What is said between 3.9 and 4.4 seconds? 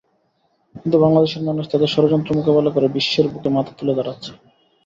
দাঁড়াচ্ছে।